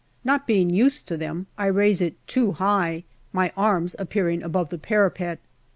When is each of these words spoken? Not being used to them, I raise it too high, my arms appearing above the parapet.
Not 0.23 0.47
being 0.47 0.71
used 0.71 1.07
to 1.09 1.15
them, 1.15 1.45
I 1.59 1.67
raise 1.67 2.01
it 2.01 2.15
too 2.25 2.53
high, 2.53 3.03
my 3.31 3.53
arms 3.55 3.95
appearing 3.99 4.41
above 4.41 4.69
the 4.69 4.79
parapet. 4.79 5.37